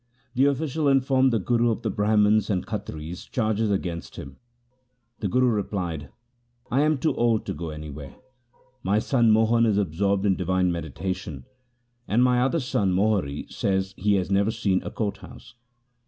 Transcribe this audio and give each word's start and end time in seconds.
The 0.33 0.45
official 0.45 0.87
informed 0.87 1.31
the 1.31 1.37
Guru 1.37 1.69
of 1.69 1.83
the 1.83 1.91
Brahmans' 1.91 2.49
and 2.49 2.65
Khatris' 2.65 3.29
charges 3.29 3.69
against 3.69 4.15
him. 4.15 4.37
The 5.19 5.27
Guru 5.27 5.45
replied,' 5.49 6.09
I 6.71 6.81
am 6.81 6.97
too 6.97 7.13
old 7.15 7.45
to 7.45 7.53
go 7.53 7.69
any 7.69 7.91
where. 7.91 8.15
My 8.81 8.97
son 8.97 9.29
Mohan 9.29 9.67
is 9.67 9.77
absorbed 9.77 10.25
in 10.25 10.35
divine 10.35 10.71
medita 10.71 11.15
tion, 11.15 11.45
and 12.07 12.23
my 12.23 12.41
other 12.41 12.59
son 12.59 12.91
Mohri 12.91 13.45
says 13.53 13.93
he 13.95 14.15
has 14.15 14.31
never 14.31 14.49
seen 14.49 14.81
a 14.81 14.89
court 14.89 15.17
house. 15.17 15.53